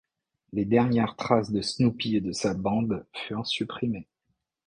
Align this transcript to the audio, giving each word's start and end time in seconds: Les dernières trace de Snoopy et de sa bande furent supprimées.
Les 0.51 0.65
dernières 0.65 1.15
trace 1.15 1.51
de 1.51 1.61
Snoopy 1.61 2.15
et 2.15 2.21
de 2.21 2.31
sa 2.31 2.55
bande 2.55 3.05
furent 3.13 3.45
supprimées. 3.45 4.07